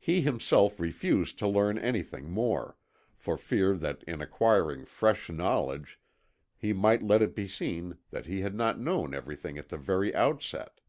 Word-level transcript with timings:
He 0.00 0.20
himself 0.22 0.80
refused 0.80 1.38
to 1.38 1.46
learn 1.46 1.78
anything 1.78 2.28
more, 2.28 2.76
for 3.14 3.36
fear 3.38 3.76
that 3.76 4.02
in 4.02 4.20
acquiring 4.20 4.84
fresh 4.84 5.28
knowledge 5.30 6.00
he 6.58 6.72
might 6.72 7.04
let 7.04 7.22
it 7.22 7.36
be 7.36 7.46
seen 7.46 7.96
that 8.10 8.26
he 8.26 8.40
had 8.40 8.56
not 8.56 8.80
known 8.80 9.14
everything 9.14 9.58
at 9.58 9.68
the 9.68 9.78
very 9.78 10.12
outset. 10.12 10.80